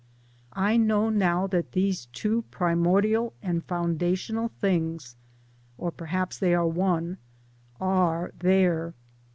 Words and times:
I 0.57 0.77
know 0.77 1.11
now 1.11 1.45
that 1.45 1.73
these 1.73 2.07
two 2.07 2.41
primordial 2.49 3.33
and 3.43 3.67
founda 3.67 4.13
tional 4.13 4.49
things 4.49 5.15
(or 5.77 5.91
perhaps 5.91 6.39
they 6.39 6.55
are 6.55 6.65
one) 6.67 7.17
are 7.79 8.33
there. 8.39 8.95